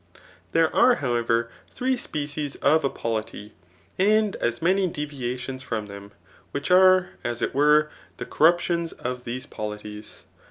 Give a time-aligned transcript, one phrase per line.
[0.51, 3.53] Thihb are^ howerer, three species of a polity,
[3.99, 6.11] and as many deviations from them,
[6.49, 10.23] which are, as it were^ tht ccyruptions of these polities.